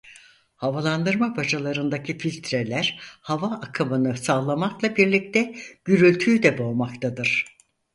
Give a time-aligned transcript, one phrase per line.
[0.55, 7.45] Havalandırma bacalarındaki filtreler hava aktarımını sağlamakla birlikte gürültüyü de boğmaktadır.